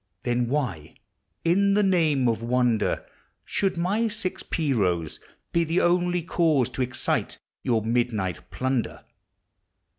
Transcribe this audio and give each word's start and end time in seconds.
Then 0.23 0.47
why 0.47 0.95
in 1.45 1.75
the 1.75 1.83
name 1.83 2.27
of 2.27 2.41
wonder 2.41 3.05
Should 3.45 3.77
my 3.77 4.07
six 4.07 4.41
pea 4.41 4.73
r<»ws 4.73 5.19
be 5.53 5.63
the 5.63 5.77
<ml.\ 5.77 6.25
cause 6.27 6.69
To 6.69 6.81
excite 6.81 7.37
your 7.61 7.83
midnight 7.83 8.49
plunder? 8.49 9.03